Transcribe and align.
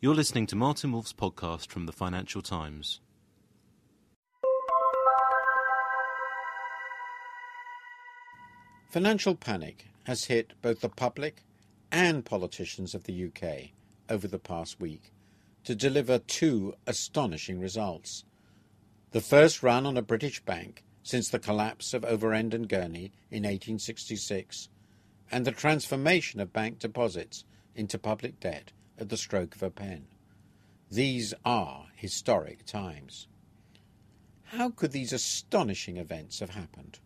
You're 0.00 0.14
listening 0.14 0.46
to 0.46 0.54
Martin 0.54 0.92
Wolf's 0.92 1.12
podcast 1.12 1.70
from 1.70 1.86
the 1.86 1.92
Financial 1.92 2.40
Times. 2.40 3.00
Financial 8.92 9.34
panic 9.34 9.86
has 10.04 10.26
hit 10.26 10.52
both 10.62 10.82
the 10.82 10.88
public 10.88 11.42
and 11.90 12.24
politicians 12.24 12.94
of 12.94 13.04
the 13.04 13.24
UK 13.26 13.70
over 14.08 14.28
the 14.28 14.38
past 14.38 14.78
week 14.78 15.10
to 15.64 15.74
deliver 15.74 16.20
two 16.20 16.74
astonishing 16.86 17.58
results. 17.58 18.22
The 19.10 19.20
first 19.20 19.64
run 19.64 19.84
on 19.84 19.96
a 19.96 20.02
British 20.02 20.38
bank 20.44 20.84
since 21.02 21.28
the 21.28 21.40
collapse 21.40 21.92
of 21.92 22.02
Overend 22.02 22.54
and 22.54 22.68
Gurney 22.68 23.10
in 23.32 23.42
1866, 23.42 24.68
and 25.32 25.44
the 25.44 25.50
transformation 25.50 26.38
of 26.38 26.52
bank 26.52 26.78
deposits 26.78 27.44
into 27.74 27.98
public 27.98 28.38
debt 28.38 28.70
at 28.98 29.08
the 29.08 29.16
stroke 29.16 29.54
of 29.54 29.62
a 29.62 29.70
pen. 29.70 30.06
These 30.90 31.34
are 31.44 31.86
historic 31.94 32.64
times. 32.64 33.28
How 34.44 34.70
could 34.70 34.92
these 34.92 35.12
astonishing 35.12 35.98
events 35.98 36.40
have 36.40 36.50
happened? 36.50 36.98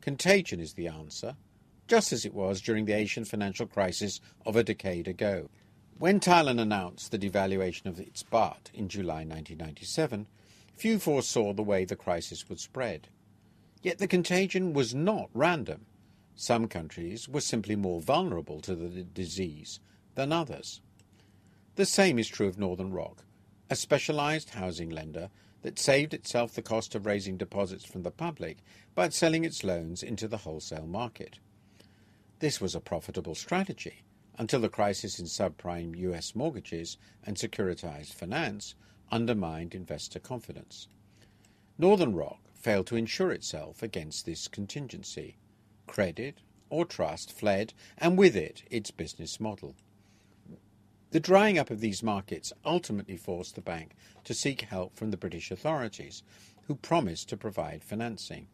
Contagion 0.00 0.60
is 0.60 0.74
the 0.74 0.88
answer, 0.88 1.36
just 1.88 2.12
as 2.12 2.24
it 2.24 2.34
was 2.34 2.60
during 2.60 2.84
the 2.84 2.92
Asian 2.92 3.24
financial 3.24 3.66
crisis 3.66 4.20
of 4.46 4.56
a 4.56 4.62
decade 4.62 5.08
ago. 5.08 5.50
When 5.98 6.20
Thailand 6.20 6.60
announced 6.60 7.10
the 7.10 7.18
devaluation 7.18 7.86
of 7.86 8.00
its 8.00 8.22
baht 8.22 8.72
in 8.72 8.88
July 8.88 9.24
1997, 9.24 10.26
few 10.74 10.98
foresaw 10.98 11.52
the 11.52 11.62
way 11.62 11.84
the 11.84 11.96
crisis 11.96 12.48
would 12.48 12.60
spread. 12.60 13.08
Yet 13.82 13.98
the 13.98 14.08
contagion 14.08 14.72
was 14.72 14.94
not 14.94 15.28
random. 15.34 15.86
Some 16.34 16.68
countries 16.68 17.28
were 17.28 17.40
simply 17.40 17.76
more 17.76 18.00
vulnerable 18.00 18.60
to 18.60 18.74
the 18.74 19.02
disease 19.02 19.80
than 20.14 20.32
others. 20.32 20.80
The 21.74 21.86
same 21.86 22.18
is 22.18 22.28
true 22.28 22.48
of 22.48 22.58
Northern 22.58 22.92
Rock, 22.92 23.24
a 23.70 23.76
specialized 23.76 24.50
housing 24.50 24.90
lender 24.90 25.30
that 25.62 25.78
saved 25.78 26.12
itself 26.12 26.52
the 26.52 26.60
cost 26.60 26.94
of 26.94 27.06
raising 27.06 27.38
deposits 27.38 27.86
from 27.86 28.02
the 28.02 28.10
public 28.10 28.58
by 28.94 29.08
selling 29.08 29.44
its 29.44 29.64
loans 29.64 30.02
into 30.02 30.28
the 30.28 30.38
wholesale 30.38 30.86
market. 30.86 31.38
This 32.40 32.60
was 32.60 32.74
a 32.74 32.80
profitable 32.80 33.34
strategy 33.34 34.02
until 34.36 34.60
the 34.60 34.68
crisis 34.68 35.18
in 35.18 35.24
subprime 35.24 35.96
US 35.96 36.34
mortgages 36.34 36.98
and 37.24 37.38
securitized 37.38 38.12
finance 38.12 38.74
undermined 39.10 39.74
investor 39.74 40.18
confidence. 40.18 40.88
Northern 41.78 42.14
Rock 42.14 42.40
failed 42.54 42.86
to 42.88 42.96
insure 42.96 43.32
itself 43.32 43.82
against 43.82 44.26
this 44.26 44.46
contingency. 44.46 45.38
Credit 45.86 46.38
or 46.68 46.84
trust 46.84 47.32
fled, 47.32 47.72
and 47.96 48.18
with 48.18 48.36
it 48.36 48.62
its 48.70 48.90
business 48.90 49.40
model. 49.40 49.74
The 51.12 51.20
drying 51.20 51.58
up 51.58 51.70
of 51.70 51.80
these 51.80 52.02
markets 52.02 52.54
ultimately 52.64 53.18
forced 53.18 53.54
the 53.54 53.60
bank 53.60 53.94
to 54.24 54.32
seek 54.32 54.62
help 54.62 54.96
from 54.96 55.10
the 55.10 55.18
British 55.18 55.50
authorities, 55.50 56.22
who 56.62 56.74
promised 56.74 57.28
to 57.28 57.36
provide 57.36 57.84
financing. 57.84 58.48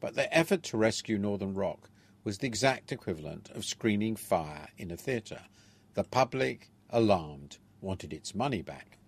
But 0.00 0.16
their 0.16 0.28
effort 0.32 0.64
to 0.64 0.76
rescue 0.76 1.18
Northern 1.18 1.54
Rock 1.54 1.88
was 2.24 2.38
the 2.38 2.48
exact 2.48 2.90
equivalent 2.90 3.48
of 3.50 3.64
screening 3.64 4.16
fire 4.16 4.70
in 4.76 4.90
a 4.90 4.96
theatre. 4.96 5.42
The 5.94 6.02
public, 6.02 6.68
alarmed, 6.90 7.58
wanted 7.80 8.12
its 8.12 8.34
money 8.34 8.60
back. 8.60 8.98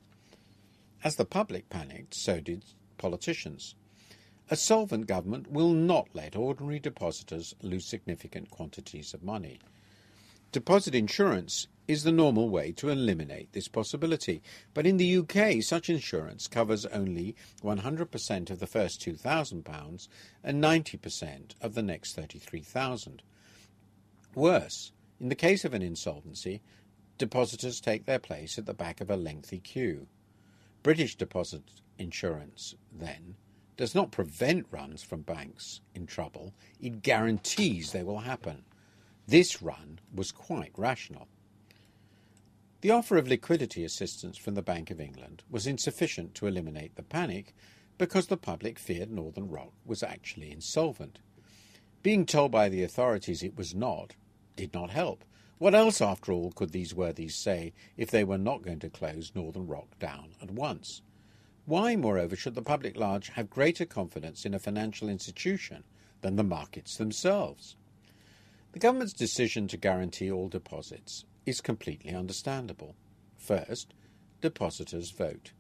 As 1.03 1.17
the 1.17 1.25
public 1.25 1.69
panicked, 1.69 2.15
so 2.15 2.39
did 2.39 2.65
politicians. 2.99 3.75
A 4.49 4.55
solvent 4.55 5.09
government 5.09 5.51
will 5.51 5.73
not 5.73 6.07
let 6.13 6.37
ordinary 6.37 6.79
depositors 6.79 7.53
lose 7.63 7.85
significant 7.85 8.49
quantities 8.51 9.13
of 9.13 9.25
money. 9.25 9.59
Deposit 10.53 10.95
insurance 10.95 11.67
is 11.89 12.03
the 12.03 12.13
normal 12.13 12.49
way 12.49 12.73
to 12.73 12.89
eliminate 12.89 13.53
this 13.53 13.69
possibility. 13.69 14.43
But 14.75 14.87
in 14.87 14.97
the 14.97 15.19
UK, 15.19 15.63
such 15.63 15.89
insurance 15.89 16.49
covers 16.49 16.87
only 16.87 17.37
100% 17.63 18.51
of 18.51 18.59
the 18.59 18.67
first 18.67 19.01
£2,000 19.01 20.09
and 20.43 20.63
90% 20.63 21.55
of 21.61 21.75
the 21.75 21.83
next 21.83 22.17
£33,000. 22.17 23.21
Worse, 24.35 24.93
in 25.21 25.29
the 25.29 25.35
case 25.35 25.65
of 25.65 25.73
an 25.75 25.83
insolvency, 25.83 26.61
depositors 27.19 27.81
take 27.81 28.05
their 28.05 28.19
place 28.19 28.59
at 28.59 28.67
the 28.67 28.75
back 28.75 29.01
of 29.01 29.11
a 29.11 29.17
lengthy 29.17 29.61
queue. 29.61 30.07
British 30.83 31.17
deposit 31.17 31.63
insurance, 31.99 32.75
then, 32.93 33.37
does 33.77 33.95
not 33.95 34.11
prevent 34.11 34.67
runs 34.71 35.03
from 35.03 35.23
banks 35.23 35.81
in 35.95 36.07
trouble, 36.07 36.55
it 36.81 37.03
guarantees 37.03 37.93
they 37.93 38.03
will 38.03 38.21
happen. 38.21 38.65
This 39.27 39.61
run 39.61 39.99
was 40.15 40.33
quite 40.33 40.73
rational. 40.77 41.29
The 42.83 42.91
offer 42.91 43.17
of 43.17 43.27
liquidity 43.27 43.85
assistance 43.85 44.37
from 44.37 44.55
the 44.55 44.63
Bank 44.63 44.91
of 44.91 45.01
England 45.01 45.43
was 45.49 45.67
insufficient 45.67 46.35
to 46.35 46.47
eliminate 46.47 46.95
the 46.95 47.03
panic 47.03 47.55
because 47.97 48.27
the 48.27 48.37
public 48.37 48.79
feared 48.79 49.11
Northern 49.11 49.49
Rock 49.49 49.73
was 49.87 50.03
actually 50.03 50.53
insolvent. 50.53 51.21
Being 52.03 52.27
told 52.27 52.53
by 52.53 52.69
the 52.69 52.83
authorities 52.83 53.43
it 53.43 53.57
was 53.57 53.75
not 53.75 54.15
did 54.57 54.75
not 54.75 54.91
help. 54.91 55.25
What 55.57 55.75
else, 55.75 56.03
after 56.03 56.33
all, 56.33 56.53
could 56.53 56.73
these 56.73 56.95
worthies 56.95 57.35
say 57.35 57.73
if 57.97 58.11
they 58.11 58.25
were 58.25 58.37
not 58.37 58.61
going 58.61 58.81
to 58.81 58.91
close 58.91 59.33
Northern 59.35 59.67
Rock 59.67 59.99
down 59.99 60.35
at 60.43 60.51
once? 60.51 61.01
Why, 61.65 61.97
moreover, 61.97 62.37
should 62.37 62.55
the 62.55 62.63
public 62.63 62.95
large 62.95 63.31
have 63.31 63.49
greater 63.49 63.87
confidence 63.87 64.45
in 64.45 64.53
a 64.53 64.59
financial 64.59 65.09
institution 65.09 65.83
than 66.21 66.37
the 66.37 66.45
markets 66.45 66.99
themselves? 66.99 67.75
The 68.73 68.79
government's 68.81 69.15
decision 69.15 69.67
to 69.69 69.79
guarantee 69.79 70.31
all 70.31 70.49
deposits 70.49 71.25
is 71.47 71.61
completely 71.61 72.13
understandable. 72.13 72.95
First, 73.39 73.95
depositors 74.41 75.11
vote. 75.13 75.53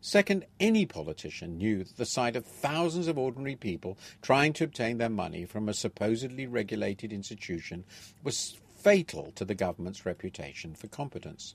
Second, 0.00 0.44
any 0.60 0.84
politician 0.84 1.56
knew 1.56 1.82
that 1.82 1.96
the 1.96 2.04
sight 2.04 2.36
of 2.36 2.44
thousands 2.44 3.08
of 3.08 3.16
ordinary 3.16 3.56
people 3.56 3.96
trying 4.20 4.52
to 4.52 4.64
obtain 4.64 4.98
their 4.98 5.08
money 5.08 5.46
from 5.46 5.66
a 5.66 5.74
supposedly 5.74 6.46
regulated 6.46 7.10
institution 7.10 7.84
was 8.22 8.58
fatal 8.76 9.32
to 9.34 9.46
the 9.46 9.54
government's 9.54 10.04
reputation 10.04 10.74
for 10.74 10.88
competence. 10.88 11.54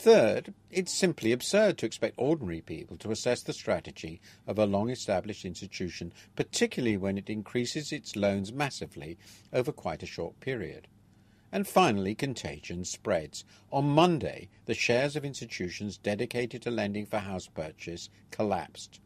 Third, 0.00 0.54
it's 0.70 0.92
simply 0.92 1.30
absurd 1.30 1.78
to 1.78 1.86
expect 1.86 2.14
ordinary 2.16 2.60
people 2.60 2.96
to 2.96 3.12
assess 3.12 3.42
the 3.42 3.52
strategy 3.52 4.20
of 4.48 4.58
a 4.58 4.66
long 4.66 4.90
established 4.90 5.44
institution, 5.44 6.12
particularly 6.34 6.96
when 6.96 7.18
it 7.18 7.30
increases 7.30 7.92
its 7.92 8.16
loans 8.16 8.52
massively 8.52 9.16
over 9.52 9.70
quite 9.70 10.02
a 10.02 10.06
short 10.06 10.40
period. 10.40 10.88
And 11.52 11.66
finally, 11.66 12.14
contagion 12.14 12.84
spreads. 12.84 13.44
On 13.72 13.84
Monday, 13.88 14.48
the 14.66 14.74
shares 14.74 15.16
of 15.16 15.24
institutions 15.24 15.98
dedicated 15.98 16.62
to 16.62 16.70
lending 16.70 17.06
for 17.06 17.18
house 17.18 17.48
purchase 17.48 18.08
collapsed. 18.30 19.00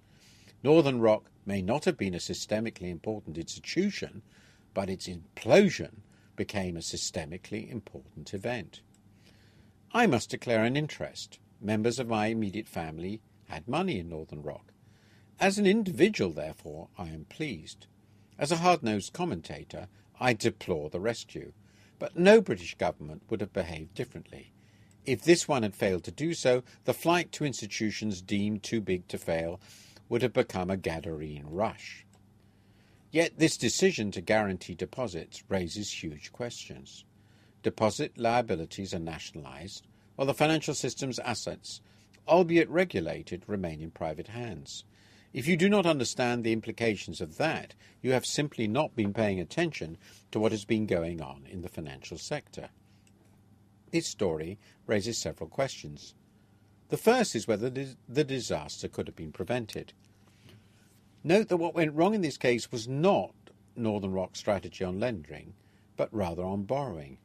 Northern 0.62 1.00
Rock 1.00 1.30
may 1.46 1.62
not 1.62 1.84
have 1.84 1.96
been 1.96 2.14
a 2.14 2.18
systemically 2.18 2.90
important 2.90 3.38
institution, 3.38 4.22
but 4.74 4.90
its 4.90 5.08
implosion 5.08 6.00
became 6.36 6.76
a 6.76 6.80
systemically 6.80 7.70
important 7.70 8.34
event. 8.34 8.80
I 9.92 10.06
must 10.06 10.30
declare 10.30 10.64
an 10.64 10.76
interest. 10.76 11.38
Members 11.60 11.98
of 11.98 12.08
my 12.08 12.26
immediate 12.26 12.68
family 12.68 13.20
had 13.46 13.68
money 13.68 13.98
in 13.98 14.08
Northern 14.08 14.42
Rock. 14.42 14.72
As 15.38 15.58
an 15.58 15.66
individual, 15.66 16.30
therefore, 16.32 16.88
I 16.98 17.08
am 17.08 17.26
pleased. 17.26 17.86
As 18.38 18.50
a 18.50 18.56
hard 18.56 18.82
nosed 18.82 19.12
commentator, 19.12 19.88
I 20.18 20.32
deplore 20.32 20.90
the 20.90 21.00
rescue. 21.00 21.52
But 21.98 22.18
no 22.18 22.40
British 22.40 22.74
government 22.74 23.22
would 23.30 23.40
have 23.40 23.52
behaved 23.52 23.94
differently. 23.94 24.52
If 25.06 25.22
this 25.22 25.46
one 25.46 25.62
had 25.62 25.74
failed 25.74 26.04
to 26.04 26.10
do 26.10 26.34
so, 26.34 26.62
the 26.84 26.94
flight 26.94 27.30
to 27.32 27.44
institutions 27.44 28.22
deemed 28.22 28.62
too 28.62 28.80
big 28.80 29.06
to 29.08 29.18
fail 29.18 29.60
would 30.08 30.22
have 30.22 30.32
become 30.32 30.70
a 30.70 30.76
Gadarene 30.76 31.44
rush. 31.46 32.04
Yet 33.10 33.38
this 33.38 33.56
decision 33.56 34.10
to 34.12 34.20
guarantee 34.20 34.74
deposits 34.74 35.44
raises 35.48 36.02
huge 36.02 36.32
questions. 36.32 37.04
Deposit 37.62 38.18
liabilities 38.18 38.92
are 38.92 38.98
nationalised, 38.98 39.86
while 40.16 40.26
the 40.26 40.34
financial 40.34 40.74
system's 40.74 41.18
assets, 41.20 41.80
albeit 42.26 42.68
regulated, 42.68 43.44
remain 43.46 43.80
in 43.80 43.90
private 43.90 44.28
hands. 44.28 44.84
If 45.34 45.48
you 45.48 45.56
do 45.56 45.68
not 45.68 45.84
understand 45.84 46.44
the 46.44 46.52
implications 46.52 47.20
of 47.20 47.38
that, 47.38 47.74
you 48.00 48.12
have 48.12 48.24
simply 48.24 48.68
not 48.68 48.94
been 48.94 49.12
paying 49.12 49.40
attention 49.40 49.98
to 50.30 50.38
what 50.38 50.52
has 50.52 50.64
been 50.64 50.86
going 50.86 51.20
on 51.20 51.44
in 51.50 51.60
the 51.60 51.68
financial 51.68 52.18
sector. 52.18 52.68
This 53.90 54.06
story 54.06 54.60
raises 54.86 55.18
several 55.18 55.50
questions. 55.50 56.14
The 56.88 56.96
first 56.96 57.34
is 57.34 57.48
whether 57.48 57.68
the 57.68 58.24
disaster 58.24 58.86
could 58.86 59.08
have 59.08 59.16
been 59.16 59.32
prevented. 59.32 59.92
Note 61.24 61.48
that 61.48 61.56
what 61.56 61.74
went 61.74 61.94
wrong 61.94 62.14
in 62.14 62.20
this 62.20 62.36
case 62.36 62.70
was 62.70 62.86
not 62.86 63.34
Northern 63.74 64.12
Rock's 64.12 64.38
strategy 64.38 64.84
on 64.84 65.00
lending, 65.00 65.54
but 65.96 66.14
rather 66.14 66.44
on 66.44 66.62
borrowing. 66.62 67.18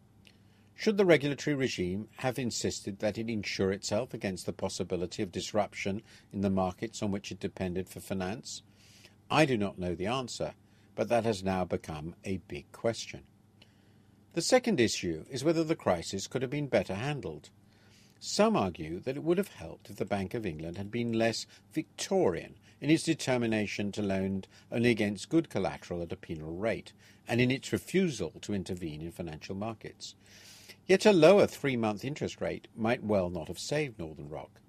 Should 0.79 0.95
the 0.95 1.03
regulatory 1.03 1.57
regime 1.57 2.07
have 2.19 2.39
insisted 2.39 2.99
that 2.99 3.17
it 3.17 3.29
insure 3.29 3.73
itself 3.73 4.13
against 4.13 4.45
the 4.45 4.53
possibility 4.53 5.21
of 5.21 5.29
disruption 5.29 6.01
in 6.31 6.39
the 6.39 6.49
markets 6.49 7.03
on 7.03 7.11
which 7.11 7.33
it 7.33 7.39
depended 7.41 7.89
for 7.89 7.99
finance? 7.99 8.63
I 9.29 9.43
do 9.43 9.57
not 9.57 9.77
know 9.77 9.93
the 9.93 10.05
answer, 10.05 10.53
but 10.95 11.09
that 11.09 11.25
has 11.25 11.43
now 11.43 11.65
become 11.65 12.15
a 12.23 12.37
big 12.47 12.71
question. 12.71 13.23
The 14.31 14.41
second 14.41 14.79
issue 14.79 15.25
is 15.29 15.43
whether 15.43 15.65
the 15.65 15.75
crisis 15.75 16.27
could 16.27 16.41
have 16.41 16.49
been 16.49 16.67
better 16.67 16.95
handled. 16.95 17.49
Some 18.21 18.55
argue 18.55 19.01
that 19.01 19.17
it 19.17 19.23
would 19.23 19.37
have 19.37 19.49
helped 19.49 19.89
if 19.89 19.97
the 19.97 20.05
Bank 20.05 20.33
of 20.33 20.45
England 20.45 20.77
had 20.77 20.89
been 20.89 21.11
less 21.11 21.45
Victorian 21.73 22.55
in 22.79 22.89
its 22.89 23.03
determination 23.03 23.91
to 23.91 24.01
lend 24.01 24.47
only 24.71 24.91
against 24.91 25.27
good 25.27 25.49
collateral 25.49 26.01
at 26.01 26.13
a 26.13 26.15
penal 26.15 26.53
rate, 26.53 26.93
and 27.27 27.41
in 27.41 27.51
its 27.51 27.73
refusal 27.73 28.31
to 28.39 28.53
intervene 28.53 29.01
in 29.01 29.11
financial 29.11 29.55
markets. 29.55 30.15
Yet 30.89 31.05
a 31.05 31.13
lower 31.13 31.45
three 31.45 31.77
month 31.77 32.03
interest 32.03 32.41
rate 32.41 32.67
might 32.75 33.03
well 33.03 33.29
not 33.29 33.47
have 33.47 33.59
saved 33.59 33.99
Northern 33.99 34.27
Rock. 34.27 34.59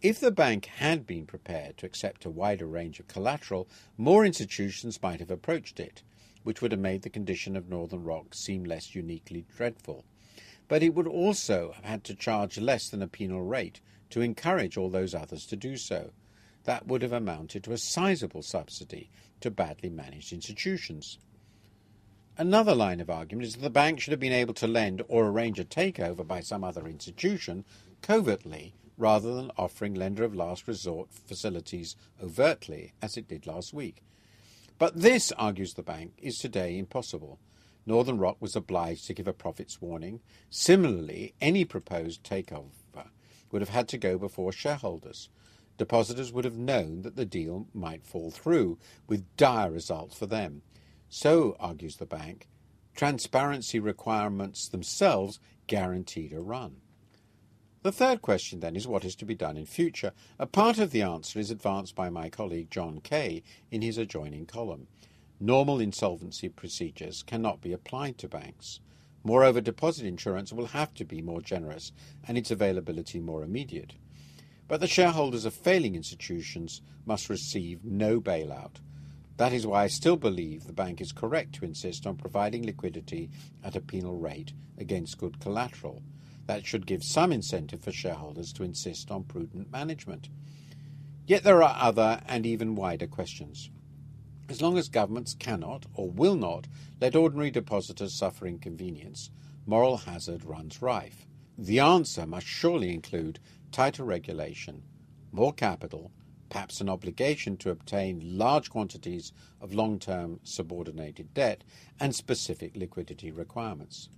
If 0.00 0.20
the 0.20 0.30
bank 0.30 0.66
had 0.66 1.04
been 1.04 1.26
prepared 1.26 1.78
to 1.78 1.86
accept 1.86 2.24
a 2.24 2.30
wider 2.30 2.64
range 2.64 3.00
of 3.00 3.08
collateral, 3.08 3.68
more 3.96 4.24
institutions 4.24 5.02
might 5.02 5.18
have 5.18 5.32
approached 5.32 5.80
it, 5.80 6.04
which 6.44 6.62
would 6.62 6.70
have 6.70 6.80
made 6.80 7.02
the 7.02 7.10
condition 7.10 7.56
of 7.56 7.68
Northern 7.68 8.04
Rock 8.04 8.34
seem 8.34 8.62
less 8.62 8.94
uniquely 8.94 9.46
dreadful. 9.56 10.04
But 10.68 10.84
it 10.84 10.94
would 10.94 11.08
also 11.08 11.72
have 11.72 11.84
had 11.84 12.04
to 12.04 12.14
charge 12.14 12.58
less 12.58 12.88
than 12.88 13.02
a 13.02 13.08
penal 13.08 13.42
rate 13.42 13.80
to 14.10 14.20
encourage 14.20 14.76
all 14.76 14.90
those 14.90 15.12
others 15.12 15.44
to 15.46 15.56
do 15.56 15.76
so. 15.76 16.12
That 16.66 16.86
would 16.86 17.02
have 17.02 17.12
amounted 17.12 17.64
to 17.64 17.72
a 17.72 17.78
sizable 17.78 18.42
subsidy 18.42 19.10
to 19.40 19.50
badly 19.50 19.90
managed 19.90 20.32
institutions. 20.32 21.18
Another 22.40 22.72
line 22.72 23.00
of 23.00 23.10
argument 23.10 23.48
is 23.48 23.54
that 23.54 23.62
the 23.62 23.68
bank 23.68 23.98
should 23.98 24.12
have 24.12 24.20
been 24.20 24.32
able 24.32 24.54
to 24.54 24.68
lend 24.68 25.02
or 25.08 25.26
arrange 25.26 25.58
a 25.58 25.64
takeover 25.64 26.24
by 26.24 26.38
some 26.38 26.62
other 26.62 26.86
institution 26.86 27.64
covertly 28.00 28.74
rather 28.96 29.34
than 29.34 29.50
offering 29.58 29.92
lender 29.92 30.22
of 30.22 30.36
last 30.36 30.68
resort 30.68 31.08
facilities 31.12 31.96
overtly, 32.22 32.92
as 33.02 33.16
it 33.16 33.26
did 33.26 33.44
last 33.44 33.74
week. 33.74 34.04
But 34.78 35.00
this, 35.00 35.32
argues 35.32 35.74
the 35.74 35.82
bank, 35.82 36.12
is 36.22 36.38
today 36.38 36.78
impossible. 36.78 37.40
Northern 37.84 38.18
Rock 38.18 38.36
was 38.38 38.54
obliged 38.54 39.08
to 39.08 39.14
give 39.14 39.26
a 39.26 39.32
profits 39.32 39.82
warning. 39.82 40.20
Similarly, 40.48 41.34
any 41.40 41.64
proposed 41.64 42.22
takeover 42.22 42.70
would 43.50 43.62
have 43.62 43.70
had 43.70 43.88
to 43.88 43.98
go 43.98 44.16
before 44.16 44.52
shareholders. 44.52 45.28
Depositors 45.76 46.32
would 46.32 46.44
have 46.44 46.56
known 46.56 47.02
that 47.02 47.16
the 47.16 47.24
deal 47.24 47.66
might 47.74 48.06
fall 48.06 48.30
through, 48.30 48.78
with 49.08 49.36
dire 49.36 49.72
results 49.72 50.16
for 50.16 50.26
them. 50.26 50.62
So, 51.08 51.56
argues 51.58 51.96
the 51.96 52.06
bank, 52.06 52.48
transparency 52.94 53.80
requirements 53.80 54.68
themselves 54.68 55.40
guaranteed 55.66 56.32
a 56.32 56.40
run. 56.40 56.76
The 57.82 57.92
third 57.92 58.20
question 58.22 58.60
then 58.60 58.76
is 58.76 58.88
what 58.88 59.04
is 59.04 59.14
to 59.16 59.24
be 59.24 59.34
done 59.34 59.56
in 59.56 59.64
future. 59.64 60.12
A 60.38 60.46
part 60.46 60.78
of 60.78 60.90
the 60.90 61.02
answer 61.02 61.38
is 61.38 61.50
advanced 61.50 61.94
by 61.94 62.10
my 62.10 62.28
colleague 62.28 62.70
John 62.70 63.00
Kay 63.00 63.42
in 63.70 63.82
his 63.82 63.96
adjoining 63.96 64.46
column. 64.46 64.88
Normal 65.40 65.80
insolvency 65.80 66.48
procedures 66.48 67.22
cannot 67.22 67.60
be 67.60 67.72
applied 67.72 68.18
to 68.18 68.28
banks. 68.28 68.80
Moreover, 69.22 69.60
deposit 69.60 70.04
insurance 70.04 70.52
will 70.52 70.66
have 70.66 70.92
to 70.94 71.04
be 71.04 71.22
more 71.22 71.40
generous 71.40 71.92
and 72.26 72.36
its 72.36 72.50
availability 72.50 73.20
more 73.20 73.44
immediate. 73.44 73.94
But 74.66 74.80
the 74.80 74.86
shareholders 74.86 75.44
of 75.44 75.54
failing 75.54 75.94
institutions 75.94 76.82
must 77.06 77.30
receive 77.30 77.84
no 77.84 78.20
bailout. 78.20 78.80
That 79.38 79.52
is 79.52 79.66
why 79.68 79.84
I 79.84 79.86
still 79.86 80.16
believe 80.16 80.64
the 80.64 80.72
bank 80.72 81.00
is 81.00 81.12
correct 81.12 81.54
to 81.54 81.64
insist 81.64 82.08
on 82.08 82.16
providing 82.16 82.66
liquidity 82.66 83.30
at 83.62 83.76
a 83.76 83.80
penal 83.80 84.16
rate 84.16 84.52
against 84.76 85.18
good 85.18 85.38
collateral. 85.38 86.02
That 86.46 86.66
should 86.66 86.86
give 86.86 87.04
some 87.04 87.30
incentive 87.30 87.80
for 87.80 87.92
shareholders 87.92 88.52
to 88.54 88.64
insist 88.64 89.12
on 89.12 89.22
prudent 89.22 89.70
management. 89.70 90.28
Yet 91.24 91.44
there 91.44 91.62
are 91.62 91.76
other 91.78 92.20
and 92.26 92.46
even 92.46 92.74
wider 92.74 93.06
questions. 93.06 93.70
As 94.48 94.60
long 94.60 94.76
as 94.76 94.88
governments 94.88 95.34
cannot 95.34 95.86
or 95.94 96.10
will 96.10 96.34
not 96.34 96.66
let 97.00 97.14
ordinary 97.14 97.52
depositors 97.52 98.14
suffer 98.14 98.44
inconvenience, 98.44 99.30
moral 99.66 99.98
hazard 99.98 100.44
runs 100.44 100.82
rife. 100.82 101.28
The 101.56 101.78
answer 101.78 102.26
must 102.26 102.46
surely 102.46 102.92
include 102.92 103.38
tighter 103.70 104.02
regulation, 104.02 104.82
more 105.30 105.52
capital, 105.52 106.10
perhaps 106.48 106.80
an 106.80 106.88
obligation 106.88 107.56
to 107.58 107.70
obtain 107.70 108.38
large 108.38 108.70
quantities 108.70 109.32
of 109.60 109.74
long 109.74 109.98
term 109.98 110.40
subordinated 110.42 111.34
debt, 111.34 111.64
and 112.00 112.14
specific 112.14 112.76
liquidity 112.76 113.30
requirements. 113.30 114.08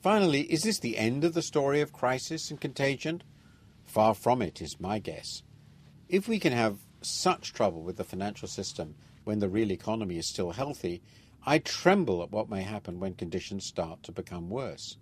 Finally, 0.00 0.42
is 0.42 0.62
this 0.62 0.78
the 0.78 0.96
end 0.96 1.24
of 1.24 1.34
the 1.34 1.42
story 1.42 1.80
of 1.80 1.92
crisis 1.92 2.50
and 2.50 2.60
contagion? 2.60 3.22
Far 3.84 4.14
from 4.14 4.42
it, 4.42 4.62
is 4.62 4.80
my 4.80 4.98
guess. 4.98 5.42
If 6.08 6.28
we 6.28 6.38
can 6.38 6.52
have 6.52 6.78
such 7.02 7.52
trouble 7.52 7.82
with 7.82 7.96
the 7.96 8.04
financial 8.04 8.48
system 8.48 8.94
when 9.24 9.40
the 9.40 9.48
real 9.48 9.72
economy 9.72 10.18
is 10.18 10.26
still 10.26 10.52
healthy, 10.52 11.02
I 11.44 11.58
tremble 11.58 12.22
at 12.22 12.30
what 12.30 12.48
may 12.48 12.62
happen 12.62 13.00
when 13.00 13.14
conditions 13.14 13.64
start 13.64 14.02
to 14.04 14.12
become 14.12 14.50
worse. 14.50 14.96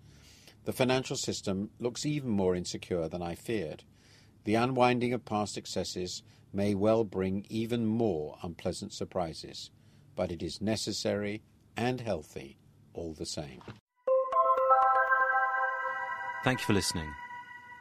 The 0.65 0.73
financial 0.73 1.17
system 1.17 1.71
looks 1.79 2.05
even 2.05 2.31
more 2.31 2.57
insecure 2.57 3.09
than 3.09 3.23
I 3.23 3.35
feared. 3.35 3.85
The 4.45 4.55
unwinding 4.55 5.13
of 5.13 5.25
past 5.25 5.57
excesses 5.57 6.23
may 6.57 6.75
well 6.75 7.05
bring 7.05 7.47
even 7.51 7.87
more 7.87 8.39
unpleasant 8.43 8.93
surprises, 8.93 9.71
but 10.17 10.33
it 10.33 10.43
is 10.43 10.61
necessary 10.63 11.43
and 11.77 12.01
healthy 12.01 12.59
all 12.95 13.13
the 13.13 13.27
same. 13.27 13.61
Thank 16.43 16.61
you 16.61 16.67
for 16.67 16.73
listening. 16.73 17.13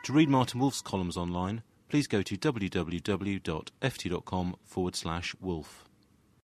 To 0.04 0.14
read 0.14 0.30
Martin 0.30 0.60
Wolf's 0.60 0.82
columns 0.82 1.18
online, 1.18 1.64
please 1.88 2.08
go 2.08 2.22
to 2.22 2.38
www.ft.com 2.38 2.96
forward 4.66 4.96
slash 4.96 5.36
wolf. 5.40 5.86